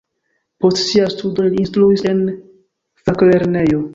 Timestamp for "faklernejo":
3.09-3.83